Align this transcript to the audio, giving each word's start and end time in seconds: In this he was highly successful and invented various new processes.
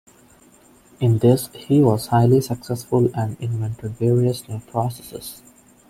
In 0.99 1.19
this 1.19 1.49
he 1.53 1.79
was 1.79 2.07
highly 2.07 2.41
successful 2.41 3.11
and 3.13 3.37
invented 3.39 3.99
various 3.99 4.49
new 4.49 4.57
processes. 4.59 5.43